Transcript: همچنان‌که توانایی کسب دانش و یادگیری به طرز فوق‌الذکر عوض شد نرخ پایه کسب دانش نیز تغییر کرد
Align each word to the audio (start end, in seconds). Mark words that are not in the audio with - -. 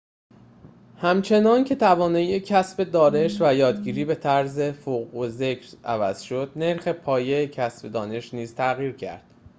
همچنان‌که 0.97 1.75
توانایی 1.75 2.39
کسب 2.39 2.83
دانش 2.83 3.41
و 3.41 3.53
یادگیری 3.53 4.05
به 4.05 4.15
طرز 4.15 4.59
فوق‌الذکر 4.61 5.67
عوض 5.83 6.21
شد 6.21 6.51
نرخ 6.55 6.87
پایه 6.87 7.47
کسب 7.47 7.87
دانش 7.87 8.33
نیز 8.33 8.55
تغییر 8.55 8.91
کرد 8.91 9.23